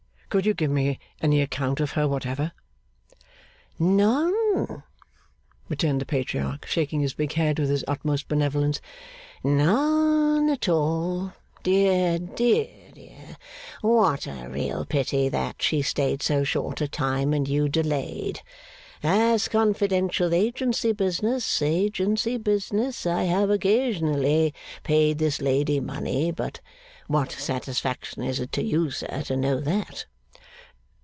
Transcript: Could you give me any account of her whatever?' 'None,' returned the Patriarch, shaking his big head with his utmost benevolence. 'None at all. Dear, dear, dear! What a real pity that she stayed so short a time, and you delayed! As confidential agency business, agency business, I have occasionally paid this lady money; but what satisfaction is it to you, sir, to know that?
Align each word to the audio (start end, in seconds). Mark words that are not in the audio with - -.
Could 0.31 0.45
you 0.45 0.53
give 0.53 0.71
me 0.71 0.97
any 1.21 1.41
account 1.41 1.81
of 1.81 1.91
her 1.91 2.07
whatever?' 2.07 2.53
'None,' 3.77 4.81
returned 5.67 5.99
the 5.99 6.05
Patriarch, 6.05 6.65
shaking 6.67 7.01
his 7.01 7.13
big 7.13 7.33
head 7.33 7.59
with 7.59 7.69
his 7.69 7.83
utmost 7.85 8.29
benevolence. 8.29 8.79
'None 9.43 10.49
at 10.49 10.69
all. 10.69 11.33
Dear, 11.63 12.17
dear, 12.17 12.71
dear! 12.95 13.35
What 13.81 14.25
a 14.25 14.47
real 14.47 14.85
pity 14.85 15.27
that 15.27 15.61
she 15.61 15.81
stayed 15.81 16.21
so 16.23 16.45
short 16.45 16.79
a 16.79 16.87
time, 16.87 17.33
and 17.33 17.45
you 17.45 17.67
delayed! 17.67 18.39
As 19.03 19.49
confidential 19.49 20.33
agency 20.33 20.93
business, 20.93 21.61
agency 21.61 22.37
business, 22.37 23.05
I 23.05 23.23
have 23.23 23.49
occasionally 23.49 24.53
paid 24.83 25.17
this 25.17 25.41
lady 25.41 25.81
money; 25.81 26.31
but 26.31 26.61
what 27.07 27.33
satisfaction 27.33 28.23
is 28.23 28.39
it 28.39 28.53
to 28.53 28.63
you, 28.63 28.91
sir, 28.91 29.23
to 29.23 29.35
know 29.35 29.59
that? 29.59 30.05